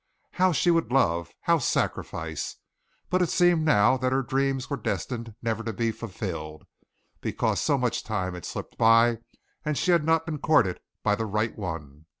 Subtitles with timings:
[0.31, 2.55] How she would love, how sacrifice!
[3.11, 6.65] But it seemed now that her dreams were destined never to be fulfilled,
[7.21, 9.19] because so much time had slipped by
[9.63, 12.07] and she had not been courted by the right one.